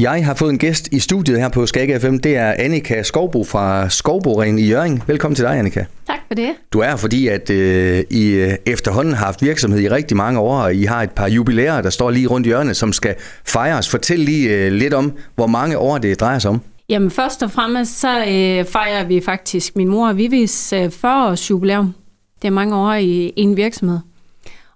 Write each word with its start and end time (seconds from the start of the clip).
Jeg 0.00 0.26
har 0.26 0.34
fået 0.34 0.50
en 0.50 0.58
gæst 0.58 0.88
i 0.92 0.98
studiet 0.98 1.40
her 1.40 1.48
på 1.48 1.66
Skag 1.66 2.00
FM. 2.00 2.16
Det 2.16 2.36
er 2.36 2.54
Annika 2.58 3.02
Skovbo 3.02 3.44
fra 3.44 3.88
Skovboren 3.88 4.58
i 4.58 4.68
Jørgen. 4.68 5.02
Velkommen 5.06 5.34
til 5.36 5.44
dig, 5.44 5.58
Annika. 5.58 5.84
Tak 6.06 6.18
for 6.28 6.34
det. 6.34 6.48
Du 6.72 6.78
er 6.78 6.96
fordi, 6.96 7.28
at 7.28 7.50
øh, 7.50 8.04
I 8.10 8.26
øh, 8.28 8.52
efterhånden 8.66 9.14
har 9.14 9.24
haft 9.24 9.42
virksomhed 9.42 9.80
i 9.80 9.88
rigtig 9.88 10.16
mange 10.16 10.40
år, 10.40 10.58
og 10.58 10.74
I 10.74 10.84
har 10.84 11.02
et 11.02 11.10
par 11.10 11.28
jubilæer, 11.28 11.80
der 11.80 11.90
står 11.90 12.10
lige 12.10 12.26
rundt 12.26 12.46
hjørnet, 12.46 12.76
som 12.76 12.92
skal 12.92 13.14
fejres. 13.44 13.88
Fortæl 13.88 14.18
lige 14.18 14.48
øh, 14.48 14.72
lidt 14.72 14.94
om, 14.94 15.12
hvor 15.34 15.46
mange 15.46 15.78
år 15.78 15.98
det 15.98 16.20
drejer 16.20 16.38
sig 16.38 16.50
om. 16.50 16.60
Jamen 16.88 17.10
først 17.10 17.42
og 17.42 17.50
fremmest, 17.50 18.00
så 18.00 18.18
øh, 18.18 18.64
fejrer 18.64 19.04
vi 19.04 19.20
faktisk 19.20 19.76
min 19.76 19.88
mor 19.88 20.08
og 20.08 20.16
Vivis 20.16 20.72
øh, 20.72 20.84
40-års 20.84 21.50
jubilæum. 21.50 21.94
Det 22.42 22.48
er 22.48 22.52
mange 22.52 22.76
år 22.76 22.92
i 22.92 23.32
en 23.36 23.56
virksomhed. 23.56 23.98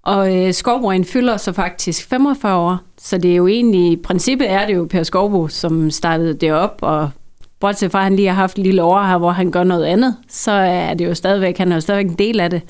Og 0.02 0.36
øh, 0.36 0.52
Skovbroen 0.52 1.04
fylder 1.04 1.36
så 1.36 1.52
faktisk 1.52 2.08
45 2.08 2.56
år, 2.56 2.78
så 2.98 3.18
det 3.18 3.32
er 3.32 3.36
jo 3.36 3.46
egentlig, 3.46 3.92
i 3.92 3.96
princippet 3.96 4.50
er 4.50 4.66
det 4.66 4.74
jo 4.74 4.86
Per 4.90 5.02
Skovbo, 5.02 5.48
som 5.48 5.90
startede 5.90 6.34
det 6.34 6.52
op, 6.52 6.78
og 6.82 7.10
bortset 7.60 7.92
fra, 7.92 7.98
at 7.98 8.05
han 8.05 8.16
lige 8.16 8.28
har 8.28 8.34
haft 8.34 8.58
et 8.58 8.64
lille 8.64 8.82
år 8.82 9.02
her, 9.02 9.18
hvor 9.18 9.30
han 9.30 9.50
gør 9.50 9.64
noget 9.64 9.84
andet, 9.84 10.16
så 10.28 10.50
er 10.50 10.94
det 10.94 11.05
jo 11.06 11.14
stadigvæk, 11.14 11.58
han 11.58 11.72
er 11.72 11.77
jo 11.77 11.80
stadigvæk 11.80 12.10
en 12.10 12.18
del 12.18 12.41
af 12.41 12.50
det. 12.50 12.62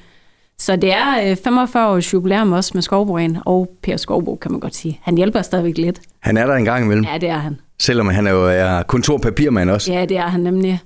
Så 0.59 0.77
det 0.77 0.93
er 0.93 1.35
45 1.45 1.87
øh, 1.87 1.95
års 1.97 2.15
jubilæum 2.15 2.53
også 2.53 2.71
med 2.75 2.83
Skovbroen 2.83 3.39
og 3.47 3.69
Per 3.83 3.97
Skovbo, 3.97 4.37
kan 4.37 4.51
man 4.51 4.61
godt 4.61 4.75
sige. 4.75 5.01
Han 5.03 5.17
hjælper 5.17 5.43
stadigvæk 5.43 5.79
lidt. 5.79 6.01
Han 6.21 6.37
er 6.37 6.47
der 6.47 6.55
en 6.55 6.65
gang 6.65 6.85
imellem. 6.85 7.05
Ja, 7.05 7.19
det 7.19 7.29
er 7.29 7.39
han. 7.39 7.61
Selvom 7.81 8.09
han 8.09 8.27
er 8.27 8.31
jo 8.31 8.49
er 8.49 8.83
kontorpapirmand 8.83 9.71
også. 9.71 9.93
Ja, 9.93 10.05
det 10.05 10.17
er 10.17 10.27
han 10.27 10.41
nemlig. 10.41 10.81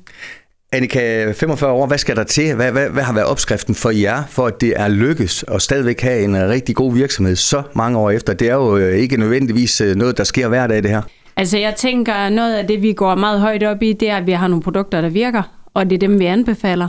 Annika, 0.74 1.32
45 1.32 1.72
år, 1.72 1.86
hvad 1.86 1.98
skal 1.98 2.16
der 2.16 2.24
til? 2.24 2.54
Hvad, 2.54 2.72
hvad, 2.72 2.90
hvad 2.90 3.02
har 3.02 3.12
været 3.12 3.26
opskriften 3.26 3.74
for 3.74 3.90
jer, 3.90 4.22
for 4.28 4.46
at 4.46 4.60
det 4.60 4.72
er 4.76 4.88
lykkes 4.88 5.44
at 5.48 5.62
stadigvæk 5.62 6.00
have 6.00 6.24
en 6.24 6.36
øh, 6.36 6.48
rigtig 6.48 6.76
god 6.76 6.94
virksomhed 6.94 7.36
så 7.36 7.62
mange 7.74 7.98
år 7.98 8.10
efter? 8.10 8.34
Det 8.34 8.48
er 8.48 8.54
jo 8.54 8.76
øh, 8.76 8.96
ikke 8.96 9.16
nødvendigvis 9.16 9.80
øh, 9.80 9.94
noget, 9.96 10.18
der 10.18 10.24
sker 10.24 10.48
hver 10.48 10.66
dag, 10.66 10.82
det 10.82 10.90
her. 10.90 11.02
Altså 11.36 11.58
jeg 11.58 11.74
tænker, 11.74 12.28
noget 12.28 12.54
af 12.54 12.66
det, 12.66 12.82
vi 12.82 12.92
går 12.92 13.14
meget 13.14 13.40
højt 13.40 13.62
op 13.62 13.82
i, 13.82 13.92
det 13.92 14.10
er, 14.10 14.16
at 14.16 14.26
vi 14.26 14.32
har 14.32 14.48
nogle 14.48 14.62
produkter, 14.62 15.00
der 15.00 15.08
virker, 15.08 15.42
og 15.74 15.90
det 15.90 15.96
er 15.96 16.08
dem, 16.08 16.18
vi 16.18 16.24
anbefaler. 16.24 16.88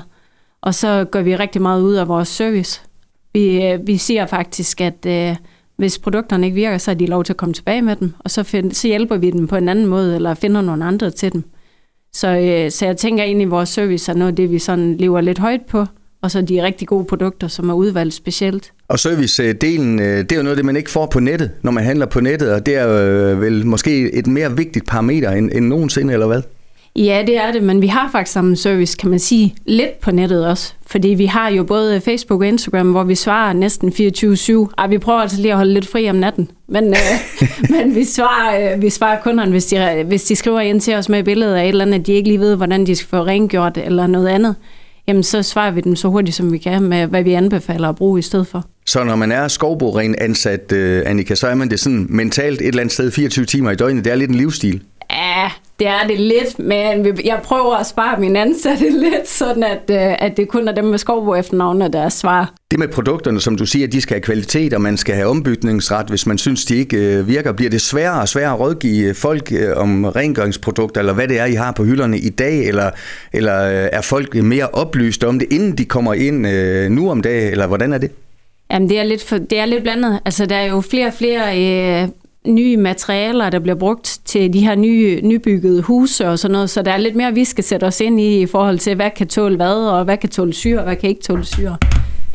Og 0.61 0.73
så 0.75 1.05
gør 1.11 1.21
vi 1.21 1.35
rigtig 1.35 1.61
meget 1.61 1.81
ud 1.81 1.93
af 1.93 2.07
vores 2.07 2.27
service. 2.27 2.81
Vi, 3.33 3.77
vi 3.85 3.97
siger 3.97 4.25
faktisk, 4.25 4.81
at 4.81 5.05
øh, 5.07 5.35
hvis 5.77 5.99
produkterne 5.99 6.45
ikke 6.45 6.55
virker, 6.55 6.77
så 6.77 6.91
er 6.91 6.95
de 6.95 7.05
lov 7.05 7.23
til 7.23 7.33
at 7.33 7.37
komme 7.37 7.53
tilbage 7.53 7.81
med 7.81 7.95
dem, 7.95 8.13
og 8.19 8.31
så, 8.31 8.43
find, 8.43 8.71
så 8.71 8.87
hjælper 8.87 9.17
vi 9.17 9.31
dem 9.31 9.47
på 9.47 9.55
en 9.55 9.69
anden 9.69 9.85
måde, 9.85 10.15
eller 10.15 10.33
finder 10.33 10.61
nogle 10.61 10.85
andre 10.85 11.11
til 11.11 11.33
dem. 11.33 11.43
Så, 12.15 12.27
øh, 12.27 12.71
så 12.71 12.85
jeg 12.85 12.97
tænker 12.97 13.23
egentlig, 13.23 13.45
at 13.45 13.51
vores 13.51 13.69
service 13.69 14.11
er 14.11 14.15
noget 14.15 14.31
af 14.31 14.35
det, 14.35 14.51
vi 14.51 14.59
sådan 14.59 14.97
lever 14.97 15.21
lidt 15.21 15.39
højt 15.39 15.61
på, 15.69 15.85
og 16.21 16.31
så 16.31 16.41
de 16.41 16.63
rigtig 16.63 16.87
gode 16.87 17.05
produkter, 17.05 17.47
som 17.47 17.69
er 17.69 17.73
udvalgt 17.73 18.13
specielt. 18.13 18.71
Og 18.87 18.99
service-delen, 18.99 20.01
øh, 20.01 20.17
det 20.17 20.31
er 20.31 20.35
jo 20.35 20.43
noget, 20.43 20.57
det 20.57 20.65
man 20.65 20.75
ikke 20.75 20.91
får 20.91 21.05
på 21.05 21.19
nettet, 21.19 21.51
når 21.61 21.71
man 21.71 21.83
handler 21.83 22.05
på 22.05 22.19
nettet, 22.19 22.53
og 22.53 22.65
det 22.65 22.75
er 22.75 22.87
øh, 22.89 23.41
vel 23.41 23.65
måske 23.65 24.13
et 24.13 24.27
mere 24.27 24.57
vigtigt 24.57 24.87
parameter 24.87 25.31
end, 25.31 25.51
end 25.53 25.65
nogensinde, 25.65 26.13
eller 26.13 26.27
hvad? 26.27 26.41
Ja, 26.95 27.23
det 27.27 27.37
er 27.37 27.51
det, 27.51 27.63
men 27.63 27.81
vi 27.81 27.87
har 27.87 28.09
faktisk 28.11 28.33
samme 28.33 28.55
service, 28.55 28.97
kan 28.97 29.09
man 29.09 29.19
sige, 29.19 29.55
lidt 29.65 29.99
på 29.99 30.11
nettet 30.11 30.47
også. 30.47 30.73
Fordi 30.87 31.07
vi 31.07 31.25
har 31.25 31.49
jo 31.49 31.63
både 31.63 32.01
Facebook 32.01 32.41
og 32.41 32.47
Instagram, 32.47 32.91
hvor 32.91 33.03
vi 33.03 33.15
svarer 33.15 33.53
næsten 33.53 33.89
24-7. 33.89 34.73
Ej, 34.77 34.87
vi 34.87 34.97
prøver 34.97 35.19
altså 35.19 35.41
lige 35.41 35.51
at 35.51 35.57
holde 35.57 35.73
lidt 35.73 35.87
fri 35.87 36.09
om 36.09 36.15
natten. 36.15 36.51
Men, 36.67 36.83
øh, 36.83 36.99
men 37.73 37.95
vi, 37.95 38.03
svarer, 38.03 38.73
øh, 38.73 38.81
vi 38.81 38.89
svarer 38.89 39.21
kunderne, 39.21 39.51
hvis 39.51 39.65
de, 39.65 40.03
hvis 40.07 40.23
de 40.23 40.35
skriver 40.35 40.59
ind 40.59 40.81
til 40.81 40.95
os 40.95 41.09
med 41.09 41.23
billedet 41.23 41.55
af 41.55 41.63
et 41.63 41.69
eller 41.69 41.85
andet, 41.85 41.99
at 41.99 42.07
de 42.07 42.13
ikke 42.13 42.29
lige 42.29 42.39
ved, 42.39 42.55
hvordan 42.55 42.85
de 42.85 42.95
skal 42.95 43.07
få 43.07 43.23
rengjort 43.23 43.77
eller 43.77 44.07
noget 44.07 44.27
andet. 44.27 44.55
Jamen, 45.07 45.23
så 45.23 45.43
svarer 45.43 45.71
vi 45.71 45.81
dem 45.81 45.95
så 45.95 46.07
hurtigt, 46.07 46.35
som 46.35 46.51
vi 46.51 46.57
kan, 46.57 46.81
med 46.83 47.07
hvad 47.07 47.23
vi 47.23 47.33
anbefaler 47.33 47.89
at 47.89 47.95
bruge 47.95 48.19
i 48.19 48.21
stedet 48.21 48.47
for. 48.47 48.65
Så 48.85 49.03
når 49.03 49.15
man 49.15 49.31
er 49.31 49.47
skovboren 49.47 50.15
ansat, 50.17 50.71
uh, 50.71 51.09
Annika, 51.09 51.35
så 51.35 51.47
er 51.47 51.55
man 51.55 51.69
det 51.69 51.79
sådan 51.79 52.05
mentalt 52.09 52.61
et 52.61 52.67
eller 52.67 52.81
andet 52.81 52.93
sted 52.93 53.11
24 53.11 53.45
timer 53.45 53.71
i 53.71 53.75
døgnet. 53.75 54.05
Det 54.05 54.11
er 54.11 54.15
lidt 54.15 54.31
en 54.31 54.37
livsstil. 54.37 54.81
Ja, 55.11 55.49
det 55.79 55.87
er 55.87 56.07
det 56.07 56.19
lidt, 56.19 56.59
men 56.59 57.17
jeg 57.25 57.39
prøver 57.43 57.75
at 57.75 57.87
spare 57.87 58.19
mine 58.19 58.41
ansatte 58.41 58.89
lidt, 59.09 59.27
sådan 59.27 59.63
at, 59.63 59.81
øh, 59.89 60.15
at 60.19 60.37
det 60.37 60.47
kun 60.47 60.67
er 60.67 60.71
dem 60.71 60.85
med 60.85 60.97
skovbo 60.97 61.35
efternavne, 61.35 61.87
der 61.87 62.01
er 62.01 62.09
svar. 62.09 62.53
Det 62.71 62.79
med 62.79 62.87
produkterne, 62.87 63.41
som 63.41 63.55
du 63.55 63.65
siger, 63.65 63.87
de 63.87 64.01
skal 64.01 64.15
have 64.15 64.21
kvalitet, 64.21 64.73
og 64.73 64.81
man 64.81 64.97
skal 64.97 65.15
have 65.15 65.27
ombygningsret, 65.27 66.07
hvis 66.07 66.25
man 66.25 66.37
synes, 66.37 66.65
de 66.65 66.75
ikke 66.75 66.97
øh, 66.97 67.27
virker. 67.27 67.51
Bliver 67.51 67.69
det 67.69 67.81
sværere 67.81 68.21
og 68.21 68.29
sværere 68.29 68.53
at 68.53 68.59
rådgive 68.59 69.13
folk 69.13 69.51
øh, 69.51 69.77
om 69.77 70.05
rengøringsprodukter, 70.05 71.01
eller 71.01 71.13
hvad 71.13 71.27
det 71.27 71.39
er, 71.39 71.45
I 71.45 71.53
har 71.53 71.71
på 71.71 71.83
hylderne 71.83 72.19
i 72.19 72.29
dag, 72.29 72.67
eller, 72.67 72.89
eller 73.33 73.53
er 73.53 74.01
folk 74.01 74.35
mere 74.35 74.67
oplyst 74.67 75.23
om 75.23 75.39
det, 75.39 75.53
inden 75.53 75.77
de 75.77 75.85
kommer 75.85 76.13
ind 76.13 76.41
nu 76.89 77.11
om 77.11 77.21
dagen, 77.21 77.51
eller 77.51 77.67
hvordan 77.67 77.93
er 77.93 77.97
det? 77.97 78.11
Jamen, 78.71 78.89
det 78.89 78.99
er 78.99 79.03
lidt, 79.03 79.23
for, 79.23 79.37
det 79.37 79.59
er 79.59 79.65
lidt 79.65 79.83
blandet. 79.83 80.19
Altså, 80.25 80.45
der 80.45 80.55
er 80.55 80.65
jo 80.65 80.81
flere 80.81 81.07
og 81.07 81.13
flere 81.13 81.41
øh, 82.03 82.09
nye 82.45 82.77
materialer, 82.77 83.49
der 83.49 83.59
bliver 83.59 83.75
brugt 83.75 84.19
til 84.25 84.53
de 84.53 84.59
her 84.59 84.75
nye, 84.75 85.21
nybyggede 85.23 85.81
huse 85.81 86.27
og 86.27 86.39
sådan 86.39 86.53
noget, 86.53 86.69
så 86.69 86.81
der 86.81 86.91
er 86.91 86.97
lidt 86.97 87.15
mere, 87.15 87.33
vi 87.33 87.43
skal 87.43 87.63
sætte 87.63 87.85
os 87.85 88.01
ind 88.01 88.19
i 88.19 88.41
i 88.41 88.45
forhold 88.45 88.79
til, 88.79 88.95
hvad 88.95 89.09
kan 89.15 89.27
tåle 89.27 89.55
hvad, 89.55 89.75
og 89.75 90.03
hvad 90.03 90.17
kan 90.17 90.29
tåle 90.29 90.53
syre, 90.53 90.77
og 90.79 90.83
hvad 90.83 90.95
kan 90.95 91.09
ikke 91.09 91.21
tåle 91.21 91.45
syre. 91.45 91.77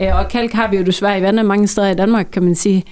Øh, 0.01 0.19
og 0.19 0.29
kalk 0.29 0.53
har 0.53 0.71
vi 0.71 0.77
jo 0.77 0.83
desværre 0.83 1.19
i 1.19 1.23
vandet 1.23 1.47
mange 1.47 1.67
steder 1.67 1.91
i 1.91 1.95
Danmark, 1.95 2.27
kan 2.33 2.43
man 2.43 2.55
sige. 2.55 2.85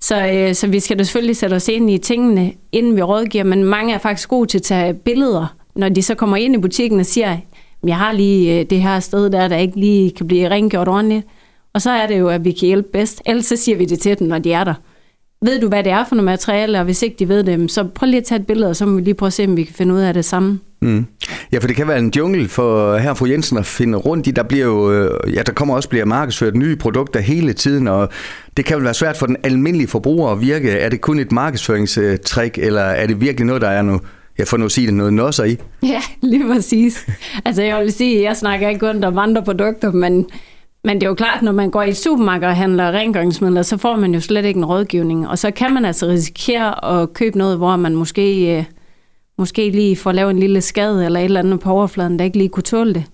Så, 0.00 0.26
øh, 0.26 0.54
så 0.54 0.66
vi 0.66 0.80
skal 0.80 0.98
da 0.98 1.04
selvfølgelig 1.04 1.36
sætte 1.36 1.54
os 1.54 1.68
ind 1.68 1.90
i 1.90 1.98
tingene, 1.98 2.52
inden 2.72 2.96
vi 2.96 3.02
rådgiver, 3.02 3.44
men 3.44 3.64
mange 3.64 3.94
er 3.94 3.98
faktisk 3.98 4.28
gode 4.28 4.48
til 4.48 4.58
at 4.58 4.62
tage 4.62 4.94
billeder, 4.94 5.54
når 5.74 5.88
de 5.88 6.02
så 6.02 6.14
kommer 6.14 6.36
ind 6.36 6.54
i 6.54 6.58
butikken 6.58 7.00
og 7.00 7.06
siger, 7.06 7.36
jeg 7.86 7.96
har 7.96 8.12
lige 8.12 8.60
øh, 8.60 8.66
det 8.70 8.82
her 8.82 9.00
sted 9.00 9.30
der, 9.30 9.48
der 9.48 9.56
ikke 9.56 9.80
lige 9.80 10.10
kan 10.10 10.26
blive 10.26 10.48
rengjort 10.48 10.88
ordentligt. 10.88 11.26
Og 11.72 11.82
så 11.82 11.90
er 11.90 12.06
det 12.06 12.18
jo, 12.18 12.28
at 12.28 12.44
vi 12.44 12.52
kan 12.52 12.66
hjælpe 12.66 12.88
bedst. 12.92 13.22
Ellers 13.26 13.44
så 13.44 13.56
siger 13.56 13.78
vi 13.78 13.84
det 13.84 13.98
til 13.98 14.18
dem, 14.18 14.28
når 14.28 14.38
de 14.38 14.52
er 14.52 14.64
der 14.64 14.74
ved 15.42 15.60
du, 15.60 15.68
hvad 15.68 15.84
det 15.84 15.92
er 15.92 16.04
for 16.08 16.14
noget 16.14 16.24
materiale, 16.24 16.78
og 16.78 16.84
hvis 16.84 17.02
ikke 17.02 17.16
de 17.18 17.28
ved 17.28 17.44
det, 17.44 17.70
så 17.70 17.84
prøv 17.94 18.06
lige 18.06 18.18
at 18.18 18.24
tage 18.24 18.40
et 18.40 18.46
billede, 18.46 18.70
og 18.70 18.76
så 18.76 18.86
må 18.86 18.96
vi 18.96 19.02
lige 19.02 19.14
prøve 19.14 19.26
at 19.26 19.32
se, 19.32 19.44
om 19.44 19.56
vi 19.56 19.64
kan 19.64 19.74
finde 19.74 19.94
ud 19.94 20.00
af 20.00 20.14
det 20.14 20.24
samme. 20.24 20.60
Mm. 20.82 21.06
Ja, 21.52 21.58
for 21.58 21.66
det 21.66 21.76
kan 21.76 21.88
være 21.88 21.98
en 21.98 22.12
jungle 22.16 22.48
for 22.48 22.96
her 22.96 23.14
fru 23.14 23.26
Jensen 23.26 23.58
at 23.58 23.66
finde 23.66 23.98
rundt 23.98 24.26
i. 24.26 24.30
Der 24.30 24.42
bliver 24.42 24.64
jo, 24.64 24.92
øh, 24.92 25.34
ja, 25.34 25.42
der 25.42 25.52
kommer 25.52 25.74
også 25.74 25.88
bliver 25.88 26.04
markedsført 26.04 26.56
nye 26.56 26.76
produkter 26.76 27.20
hele 27.20 27.52
tiden, 27.52 27.88
og 27.88 28.08
det 28.56 28.64
kan 28.64 28.76
vel 28.76 28.84
være 28.84 28.94
svært 28.94 29.16
for 29.16 29.26
den 29.26 29.36
almindelige 29.42 29.88
forbruger 29.88 30.30
at 30.30 30.40
virke. 30.40 30.70
Er 30.70 30.88
det 30.88 31.00
kun 31.00 31.18
et 31.18 31.32
markedsføringstrik, 31.32 32.58
eller 32.58 32.80
er 32.80 33.06
det 33.06 33.20
virkelig 33.20 33.46
noget, 33.46 33.62
der 33.62 33.68
er 33.68 33.82
nu, 33.82 34.00
jeg 34.38 34.48
får 34.48 34.56
nu 34.56 34.64
at 34.64 34.72
sige 34.72 34.86
det, 34.86 34.94
noget 34.94 35.12
nosser 35.12 35.44
i? 35.44 35.56
Ja, 35.82 36.02
lige 36.22 36.46
præcis. 36.46 37.06
Altså 37.44 37.62
jeg 37.62 37.80
vil 37.80 37.92
sige, 37.92 38.22
jeg 38.22 38.36
snakker 38.36 38.68
ikke 38.68 38.80
kun 38.80 39.04
om 39.04 39.18
andre 39.18 39.42
produkter, 39.42 39.92
men 39.92 40.26
men 40.86 40.94
det 40.96 41.02
er 41.02 41.08
jo 41.08 41.14
klart, 41.14 41.42
når 41.42 41.52
man 41.52 41.70
går 41.70 41.82
i 41.82 41.92
supermarked 41.92 42.48
og 42.48 42.56
handler 42.56 42.92
rengøringsmidler, 42.92 43.62
så 43.62 43.76
får 43.76 43.96
man 43.96 44.14
jo 44.14 44.20
slet 44.20 44.44
ikke 44.44 44.58
en 44.58 44.64
rådgivning. 44.64 45.28
Og 45.28 45.38
så 45.38 45.50
kan 45.50 45.72
man 45.74 45.84
altså 45.84 46.06
risikere 46.06 47.02
at 47.02 47.12
købe 47.12 47.38
noget, 47.38 47.56
hvor 47.56 47.76
man 47.76 47.94
måske, 47.94 48.56
øh, 48.58 48.64
måske 49.38 49.70
lige 49.70 49.96
får 49.96 50.12
lavet 50.12 50.30
en 50.30 50.38
lille 50.38 50.60
skade 50.60 51.04
eller 51.04 51.20
et 51.20 51.24
eller 51.24 51.40
andet 51.40 51.60
på 51.60 51.70
overfladen, 51.70 52.18
der 52.18 52.24
ikke 52.24 52.38
lige 52.38 52.48
kunne 52.48 52.62
tåle 52.62 52.94
det. 52.94 53.04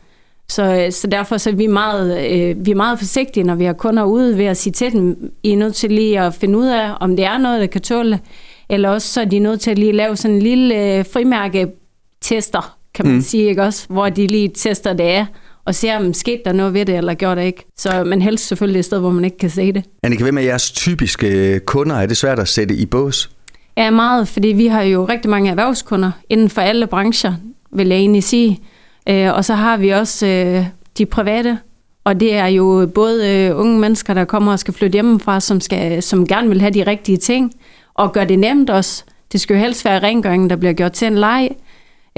Så, 0.48 0.62
øh, 0.62 0.92
så 0.92 1.06
derfor 1.06 1.36
så 1.36 1.50
er 1.50 1.54
vi 1.54 1.66
meget, 1.66 2.30
øh, 2.30 2.66
vi 2.66 2.70
er 2.70 2.74
meget 2.74 2.98
forsigtige, 2.98 3.44
når 3.44 3.54
vi 3.54 3.64
har 3.64 3.72
kunder 3.72 4.04
ude 4.04 4.38
ved 4.38 4.44
at 4.44 4.56
sige 4.56 4.72
til 4.72 4.92
dem, 4.92 5.32
I 5.42 5.52
er 5.52 5.56
nødt 5.56 5.74
til 5.74 5.92
lige 5.92 6.20
at 6.20 6.34
finde 6.34 6.58
ud 6.58 6.66
af, 6.66 6.90
om 7.00 7.16
det 7.16 7.24
er 7.24 7.38
noget, 7.38 7.60
der 7.60 7.66
kan 7.66 7.80
tåle, 7.80 8.20
eller 8.68 8.88
også 8.88 9.08
så 9.08 9.20
er 9.20 9.24
de 9.24 9.38
nødt 9.38 9.60
til 9.60 9.70
at 9.70 9.78
lige 9.78 9.92
lave 9.92 10.16
sådan 10.16 10.34
en 10.34 10.42
lille 10.42 10.98
øh, 10.98 11.04
frimærke-tester, 11.12 12.76
kan 12.94 13.06
man 13.06 13.14
mm. 13.14 13.20
sige, 13.20 13.48
ikke 13.48 13.62
også? 13.62 13.86
Hvor 13.88 14.08
de 14.08 14.26
lige 14.26 14.48
tester 14.48 14.92
det 14.92 15.04
af, 15.04 15.26
og 15.64 15.74
se, 15.74 15.96
om 15.96 16.14
skete 16.14 16.42
der 16.44 16.52
noget 16.52 16.74
ved 16.74 16.84
det, 16.84 16.96
eller 16.96 17.14
gjorde 17.14 17.40
det 17.40 17.46
ikke. 17.46 17.64
Så 17.76 18.04
man 18.04 18.22
helst 18.22 18.48
selvfølgelig 18.48 18.78
et 18.78 18.84
sted, 18.84 18.98
hvor 18.98 19.10
man 19.10 19.24
ikke 19.24 19.38
kan 19.38 19.50
se 19.50 19.72
det. 19.72 19.84
Annika, 20.02 20.22
hvem 20.22 20.38
er 20.38 20.42
jeres 20.42 20.70
typiske 20.70 21.60
kunder? 21.66 21.96
Er 21.96 22.06
det 22.06 22.16
svært 22.16 22.38
at 22.38 22.48
sætte 22.48 22.74
i 22.74 22.86
bås? 22.86 23.30
Ja, 23.76 23.90
meget, 23.90 24.28
fordi 24.28 24.48
vi 24.48 24.66
har 24.66 24.82
jo 24.82 25.04
rigtig 25.04 25.30
mange 25.30 25.50
erhvervskunder 25.50 26.10
inden 26.30 26.50
for 26.50 26.60
alle 26.60 26.86
brancher, 26.86 27.34
vil 27.72 27.88
jeg 27.88 27.98
egentlig 27.98 28.24
sige. 28.24 28.60
Øh, 29.08 29.34
og 29.34 29.44
så 29.44 29.54
har 29.54 29.76
vi 29.76 29.90
også 29.90 30.26
øh, 30.26 30.66
de 30.98 31.06
private, 31.06 31.58
og 32.04 32.20
det 32.20 32.34
er 32.34 32.46
jo 32.46 32.90
både 32.94 33.30
øh, 33.30 33.58
unge 33.58 33.78
mennesker, 33.78 34.14
der 34.14 34.24
kommer 34.24 34.52
og 34.52 34.58
skal 34.58 34.74
flytte 34.74 34.92
hjemmefra, 34.92 35.40
som, 35.40 35.60
skal, 35.60 36.02
som 36.02 36.26
gerne 36.26 36.48
vil 36.48 36.60
have 36.60 36.72
de 36.72 36.86
rigtige 36.86 37.18
ting, 37.18 37.52
og 37.94 38.12
gør 38.12 38.24
det 38.24 38.38
nemt 38.38 38.70
også. 38.70 39.04
Det 39.32 39.40
skal 39.40 39.54
jo 39.54 39.60
helst 39.60 39.84
være 39.84 40.02
rengøringen, 40.02 40.50
der 40.50 40.56
bliver 40.56 40.72
gjort 40.72 40.92
til 40.92 41.06
en 41.06 41.18
leg. 41.18 41.50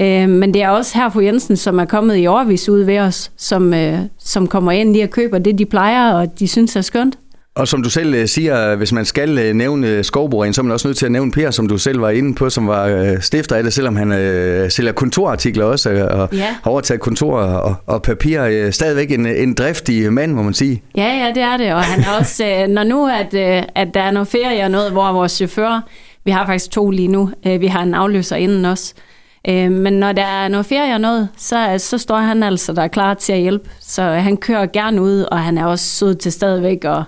Øh, 0.01 0.29
men 0.29 0.53
det 0.53 0.61
er 0.61 0.69
også 0.69 0.97
her 0.97 1.09
på 1.09 1.21
Jensen, 1.21 1.57
som 1.57 1.79
er 1.79 1.85
kommet 1.85 2.17
i 2.23 2.27
overvis 2.27 2.69
ud 2.69 2.83
ved 2.83 2.99
os, 2.99 3.31
som, 3.37 3.73
øh, 3.73 3.99
som 4.19 4.47
kommer 4.47 4.71
ind 4.71 4.91
lige 4.91 5.03
og 5.03 5.09
køber 5.09 5.37
det, 5.37 5.57
de 5.57 5.65
plejer, 5.65 6.13
og 6.13 6.39
de 6.39 6.47
synes 6.47 6.75
er 6.75 6.81
skønt. 6.81 7.17
Og 7.55 7.67
som 7.67 7.83
du 7.83 7.89
selv 7.89 8.13
øh, 8.13 8.27
siger, 8.27 8.75
hvis 8.75 8.91
man 8.91 9.05
skal 9.05 9.37
øh, 9.37 9.53
nævne 9.53 10.03
Skovboren, 10.03 10.53
så 10.53 10.61
er 10.61 10.63
man 10.63 10.71
også 10.73 10.87
nødt 10.87 10.97
til 10.97 11.05
at 11.05 11.11
nævne 11.11 11.31
Per, 11.31 11.51
som 11.51 11.67
du 11.67 11.77
selv 11.77 12.01
var 12.01 12.09
inde 12.09 12.35
på, 12.35 12.49
som 12.49 12.67
var 12.67 12.85
øh, 12.85 13.21
stifter 13.21 13.55
af 13.55 13.63
det, 13.63 13.73
selvom 13.73 13.95
han 13.95 14.11
øh, 14.11 14.71
sælger 14.71 14.91
kontorartikler 14.91 15.65
også, 15.65 15.89
og 15.89 16.29
ja. 16.33 16.55
har 16.63 16.71
overtaget 16.71 17.01
kontor 17.01 17.39
og, 17.39 17.75
og 17.87 18.01
papir. 18.01 18.43
Øh, 18.43 18.71
stadigvæk 18.71 19.11
en, 19.11 19.25
en 19.25 19.53
driftig 19.53 20.13
mand, 20.13 20.31
må 20.33 20.43
man 20.43 20.53
sige. 20.53 20.83
Ja, 20.97 21.25
ja, 21.25 21.31
det 21.35 21.43
er 21.43 21.57
det, 21.57 21.73
og 21.73 21.81
han 21.81 22.03
er 22.03 22.19
også, 22.19 22.45
øh, 22.45 22.67
når 22.67 22.83
nu 22.83 23.07
at, 23.07 23.33
øh, 23.33 23.63
at 23.75 23.87
der 23.93 24.01
er 24.01 24.11
noget 24.11 24.27
ferie 24.27 24.63
og 24.63 24.71
noget, 24.71 24.91
hvor 24.91 25.11
vores 25.11 25.31
chauffør, 25.31 25.87
vi 26.25 26.31
har 26.31 26.45
faktisk 26.45 26.71
to 26.71 26.89
lige 26.89 27.07
nu, 27.07 27.29
øh, 27.47 27.61
vi 27.61 27.67
har 27.67 27.83
en 27.83 27.93
afløser 27.93 28.35
inden 28.35 28.65
også, 28.65 28.93
Øh, 28.97 29.14
men 29.53 29.93
når 29.93 30.11
der 30.11 30.25
er 30.25 30.47
noget 30.47 30.65
ferie 30.65 30.93
og 30.93 31.01
noget, 31.01 31.29
så, 31.37 31.75
så 31.77 31.97
står 31.97 32.17
han 32.17 32.43
altså 32.43 32.73
der 32.73 32.81
er 32.81 32.87
klar 32.87 33.13
til 33.13 33.33
at 33.33 33.39
hjælpe. 33.39 33.69
Så 33.79 34.03
han 34.03 34.37
kører 34.37 34.65
gerne 34.65 35.01
ud, 35.01 35.25
og 35.31 35.39
han 35.39 35.57
er 35.57 35.65
også 35.65 35.85
sød 35.85 36.15
til 36.15 36.31
stadigvæk 36.31 36.85
og, 36.85 37.03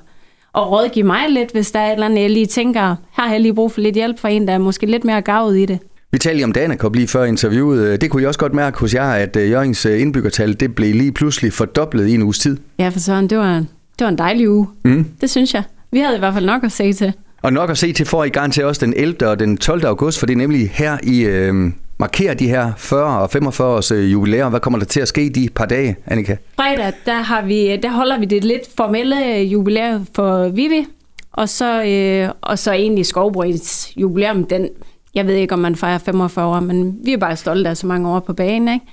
og 0.53 0.71
rådgive 0.71 1.05
mig 1.05 1.29
lidt, 1.29 1.51
hvis 1.51 1.71
der 1.71 1.79
er 1.79 1.87
et 1.87 1.93
eller 1.93 2.05
andet, 2.05 2.21
jeg 2.21 2.29
lige 2.29 2.45
tænker, 2.45 2.81
her 2.81 3.23
har 3.23 3.31
jeg 3.31 3.41
lige 3.41 3.53
brug 3.53 3.71
for 3.71 3.81
lidt 3.81 3.95
hjælp 3.95 4.19
fra 4.19 4.29
en, 4.29 4.47
der 4.47 4.53
er 4.53 4.57
måske 4.57 4.85
lidt 4.85 5.03
mere 5.03 5.21
gavet 5.21 5.57
i 5.57 5.65
det. 5.65 5.79
Vi 6.11 6.17
talte 6.17 6.43
om 6.43 6.51
Danakop 6.51 6.95
lige 6.95 7.07
før 7.07 7.23
interviewet. 7.23 8.01
Det 8.01 8.09
kunne 8.09 8.21
jeg 8.21 8.27
også 8.27 8.39
godt 8.39 8.53
mærke 8.53 8.79
hos 8.79 8.93
jer, 8.93 9.11
at 9.11 9.35
øh, 9.35 9.49
Jørgens 9.49 9.85
øh, 9.85 10.01
indbyggertal 10.01 10.59
det 10.59 10.75
blev 10.75 10.95
lige 10.95 11.11
pludselig 11.11 11.53
fordoblet 11.53 12.07
i 12.07 12.13
en 12.13 12.21
uges 12.21 12.39
tid. 12.39 12.57
Ja, 12.79 12.89
for 12.89 12.99
Søren, 12.99 13.29
det 13.29 13.37
var, 13.37 13.53
det 13.99 14.05
var 14.05 14.07
en 14.07 14.17
dejlig 14.17 14.49
uge. 14.49 14.67
Mm. 14.85 15.05
Det 15.21 15.29
synes 15.29 15.53
jeg. 15.53 15.63
Vi 15.91 15.99
havde 15.99 16.15
i 16.15 16.19
hvert 16.19 16.33
fald 16.33 16.45
nok 16.45 16.63
at 16.63 16.71
se 16.71 16.93
til. 16.93 17.13
Og 17.41 17.53
nok 17.53 17.69
at 17.69 17.77
se 17.77 17.93
til 17.93 18.05
for 18.05 18.23
I 18.23 18.29
gang 18.29 18.53
til 18.53 18.65
også 18.65 18.85
den 18.85 18.93
11. 18.97 19.27
og 19.27 19.39
den 19.39 19.57
12. 19.57 19.85
august, 19.85 20.19
for 20.19 20.25
det 20.25 20.33
er 20.33 20.37
nemlig 20.37 20.69
her 20.73 20.97
i 21.03 21.21
øh, 21.21 21.71
markerer 21.99 22.33
de 22.33 22.47
her 22.47 22.73
40 22.77 23.21
og 23.21 23.29
45 23.29 23.67
års 23.67 23.91
øh, 23.91 24.11
jubilæer. 24.11 24.49
Hvad 24.49 24.59
kommer 24.59 24.79
der 24.79 24.85
til 24.85 24.99
at 24.99 25.07
ske 25.07 25.29
de 25.29 25.49
par 25.55 25.65
dage, 25.65 25.95
Annika? 26.07 26.35
Fredag, 26.55 26.93
der, 27.05 27.21
har 27.21 27.41
vi, 27.41 27.77
der 27.77 27.89
holder 27.89 28.19
vi 28.19 28.25
det 28.25 28.43
lidt 28.43 28.61
formelle 28.77 29.15
jubilæum 29.41 30.07
for 30.15 30.49
Vivi, 30.49 30.85
og 31.31 31.49
så, 31.49 31.83
øh, 31.83 32.29
og 32.41 32.59
så 32.59 32.71
egentlig 32.71 33.05
Skovbrøds 33.05 33.97
jubilæum, 33.97 34.43
den, 34.43 34.69
jeg 35.15 35.27
ved 35.27 35.35
ikke, 35.35 35.53
om 35.53 35.59
man 35.59 35.75
fejrer 35.75 35.97
45 35.97 36.45
år, 36.45 36.59
men 36.59 36.97
vi 37.03 37.13
er 37.13 37.17
bare 37.17 37.35
stolte 37.35 37.69
af 37.69 37.77
så 37.77 37.87
mange 37.87 38.09
år 38.09 38.19
på 38.19 38.33
banen, 38.33 38.67
ikke? 38.73 38.85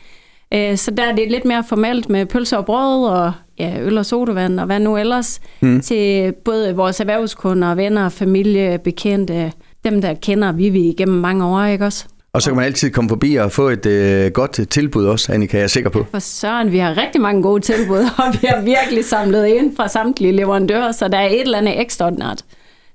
Øh, 0.72 0.76
så 0.76 0.90
der 0.90 1.02
er 1.02 1.14
det 1.14 1.30
lidt 1.30 1.44
mere 1.44 1.64
formelt 1.68 2.08
med 2.08 2.26
pølser 2.26 2.56
og 2.56 2.66
brød 2.66 3.08
og 3.08 3.32
ja, 3.58 3.80
øl 3.80 3.98
og 3.98 4.06
sodavand 4.06 4.60
og 4.60 4.66
hvad 4.66 4.80
nu 4.80 4.96
ellers, 4.96 5.40
mm. 5.60 5.80
til 5.80 6.32
både 6.44 6.76
vores 6.76 7.00
erhvervskunder, 7.00 7.74
venner, 7.74 8.08
familie, 8.08 8.78
bekendte, 8.78 9.52
dem 9.84 10.00
der 10.00 10.14
kender 10.14 10.52
Vivi 10.52 10.88
igennem 10.88 11.20
mange 11.20 11.44
år, 11.46 11.64
ikke 11.64 11.84
også? 11.84 12.06
Og 12.34 12.42
så 12.42 12.50
kan 12.50 12.56
man 12.56 12.64
altid 12.64 12.90
komme 12.90 13.08
forbi 13.08 13.34
og 13.34 13.52
få 13.52 13.68
et 13.68 13.86
øh, 13.86 14.30
godt 14.30 14.70
tilbud 14.70 15.04
også, 15.04 15.32
Annika, 15.32 15.56
jeg 15.56 15.64
er 15.64 15.68
sikker 15.68 15.90
på. 15.90 16.06
For 16.10 16.18
søren, 16.18 16.72
vi 16.72 16.78
har 16.78 16.96
rigtig 16.96 17.20
mange 17.20 17.42
gode 17.42 17.60
tilbud, 17.60 17.98
og 18.26 18.34
vi 18.40 18.46
har 18.46 18.60
virkelig 18.60 19.04
samlet 19.04 19.46
ind 19.46 19.76
fra 19.76 19.88
samtlige 19.88 20.32
leverandører, 20.32 20.92
så 20.92 21.08
der 21.08 21.18
er 21.18 21.26
et 21.26 21.40
eller 21.40 21.58
andet 21.58 21.80
ekstraordinært. 21.80 22.44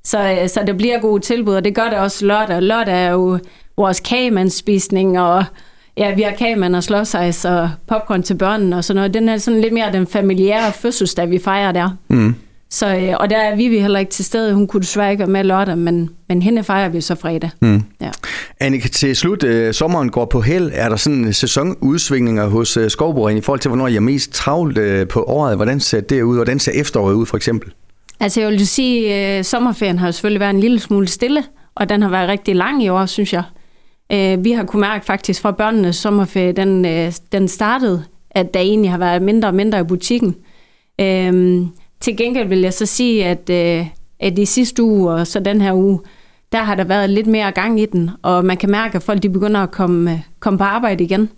Så, 0.04 0.32
øh, 0.32 0.50
så 0.50 0.64
det 0.68 0.78
bliver 0.78 1.00
gode 1.00 1.22
tilbud, 1.22 1.54
og 1.54 1.64
det 1.64 1.76
gør 1.76 1.90
det 1.90 1.98
også 1.98 2.26
lørdag. 2.26 2.62
Lørdag 2.62 3.06
er 3.06 3.12
jo 3.12 3.40
vores 3.78 4.00
kagemandsspisning, 4.00 5.20
og 5.20 5.44
ja, 5.98 6.16
vi 6.16 6.22
har 6.22 6.32
kagemand 6.32 6.76
og 6.76 6.84
slåsejs 6.84 7.46
og 7.46 7.70
popcorn 7.88 8.24
til 8.24 8.34
børnene 8.34 8.78
og 8.78 8.84
sådan 8.84 8.96
noget. 8.96 9.14
Den 9.14 9.30
er 9.30 9.38
sådan 9.38 9.62
lidt 9.62 9.74
mere 9.74 9.92
den 9.92 10.08
familiære 10.08 10.72
fødselsdag, 10.72 11.30
vi 11.30 11.40
fejrer 11.40 11.72
der. 11.72 11.90
Mm. 12.08 12.36
Så, 12.70 12.96
øh, 12.96 13.16
og 13.20 13.30
der 13.30 13.38
er 13.38 13.56
vi 13.56 13.80
heller 13.80 14.00
ikke 14.00 14.12
til 14.12 14.26
stede. 14.26 14.54
Hun 14.54 14.68
kunne 14.68 14.82
desværre 14.82 15.12
ikke 15.12 15.20
være 15.20 15.30
med 15.30 15.44
lørdag, 15.44 15.78
men, 15.78 16.10
men 16.30 16.42
hende 16.42 16.64
fejrer 16.64 16.90
vi 16.90 17.02
så 17.02 17.16
fredag. 17.16 17.50
Mm. 17.62 17.84
Annika, 18.62 18.88
til 18.88 19.16
slut, 19.16 19.44
øh, 19.44 19.74
sommeren 19.74 20.10
går 20.10 20.26
på 20.26 20.42
held. 20.42 20.72
Er 20.74 20.90
der 20.90 20.96
sådan 20.96 21.34
sæsonudsvingninger 21.34 22.48
hos 22.48 22.78
øh, 22.78 22.90
Skovborgen 22.90 23.38
i 23.38 23.42
forhold 23.42 23.60
til, 23.60 23.70
hvornår 23.70 23.88
jeg 23.88 23.96
er 23.96 24.00
mest 24.00 24.32
travlt 24.32 24.78
øh, 24.78 25.08
på 25.08 25.24
året? 25.24 25.56
Hvordan 25.56 25.80
ser 25.80 26.02
det 26.02 26.22
ud? 26.22 26.36
Hvordan 26.36 26.60
ser 26.60 26.72
efteråret 26.72 27.14
ud, 27.14 27.26
for 27.26 27.38
eksempel? 27.38 27.72
Altså, 28.20 28.42
jeg 28.42 28.50
vil 28.50 28.68
sige, 28.68 29.14
at 29.14 29.40
øh, 29.40 29.44
sommerferien 29.44 30.00
har 30.00 30.08
jo 30.08 30.12
selvfølgelig 30.12 30.40
været 30.40 30.54
en 30.54 30.60
lille 30.60 30.80
smule 30.80 31.08
stille, 31.08 31.44
og 31.76 31.90
den 31.90 32.02
har 32.02 32.10
været 32.10 32.30
rigtig 32.30 32.56
lang 32.56 32.84
i 32.84 32.90
år, 32.90 33.06
synes 33.06 33.34
jeg. 33.34 33.44
Øh, 34.12 34.44
vi 34.44 34.52
har 34.52 34.64
kunnet 34.64 34.88
mærke 34.88 35.06
faktisk 35.06 35.42
fra 35.42 35.52
børnenes 35.52 35.96
sommerferie, 35.96 36.52
den, 36.52 36.86
øh, 36.86 37.14
den 37.32 37.48
startede, 37.48 38.04
at 38.32 38.54
der 38.54 38.60
egentlig 38.60 38.92
har 38.92 38.98
været 38.98 39.22
mindre 39.22 39.48
og 39.48 39.56
mindre 39.56 39.80
i 39.80 39.84
butikken. 39.84 40.36
Øh, 41.02 41.62
til 42.00 42.18
gengæld 42.18 42.48
vil 42.48 42.60
jeg 42.60 42.74
så 42.74 42.86
sige, 42.86 43.26
at, 43.26 43.50
øh, 43.50 43.88
at 44.20 44.40
i 44.40 44.46
sidste 44.46 44.84
uge 44.84 45.12
og 45.12 45.28
så 45.28 45.40
den 45.40 45.62
her 45.62 45.74
uge, 45.74 46.00
der 46.52 46.64
har 46.64 46.76
der 46.76 46.84
været 46.84 47.10
lidt 47.10 47.28
mere 47.28 47.52
gang 47.52 47.80
i 47.80 47.86
den, 47.86 48.12
og 48.22 48.46
man 48.46 48.58
kan 48.58 48.72
mærke, 48.72 48.96
at 48.96 49.04
folk 49.04 49.24
de 49.24 49.30
begynder 49.30 49.62
at 49.64 49.72
komme, 49.72 50.12
øh, 50.12 50.20
komme 50.40 50.58
på 50.58 50.64
arbejde 50.64 51.04
igen. 51.04 51.30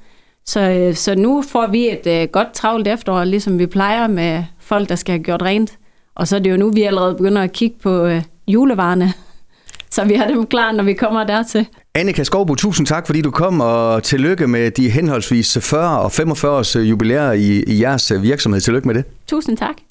Så, 0.45 0.59
øh, 0.59 0.95
så 0.95 1.15
nu 1.15 1.43
får 1.49 1.67
vi 1.67 1.89
et 1.89 2.07
øh, 2.07 2.27
godt 2.31 2.53
travlt 2.53 2.87
efterår, 2.87 3.23
ligesom 3.23 3.59
vi 3.59 3.65
plejer 3.65 4.07
med 4.07 4.43
folk, 4.59 4.89
der 4.89 4.95
skal 4.95 5.11
have 5.13 5.23
gjort 5.23 5.41
rent. 5.41 5.77
Og 6.15 6.27
så 6.27 6.35
er 6.35 6.39
det 6.39 6.51
jo 6.51 6.57
nu, 6.57 6.71
vi 6.71 6.83
allerede 6.83 7.15
begynder 7.15 7.41
at 7.41 7.51
kigge 7.51 7.75
på 7.83 8.05
øh, 8.05 8.21
julevarerne, 8.47 9.13
så 9.91 10.05
vi 10.05 10.13
har 10.13 10.27
dem 10.27 10.45
klar, 10.45 10.71
når 10.71 10.83
vi 10.83 10.93
kommer 10.93 11.23
dertil. 11.23 11.67
Annika 11.95 12.23
Skovbo, 12.23 12.55
tusind 12.55 12.87
tak, 12.87 13.05
fordi 13.05 13.21
du 13.21 13.31
kom, 13.31 13.61
og 13.61 14.03
tillykke 14.03 14.47
med 14.47 14.71
de 14.71 14.89
henholdsvis 14.89 15.57
40 15.61 15.99
og 15.99 16.11
45 16.11 16.51
års 16.51 16.75
jubilæer 16.75 17.31
i, 17.31 17.63
i 17.63 17.81
jeres 17.81 18.13
virksomhed. 18.21 18.61
Tillykke 18.61 18.87
med 18.87 18.95
det. 18.95 19.05
Tusind 19.27 19.57
tak. 19.57 19.75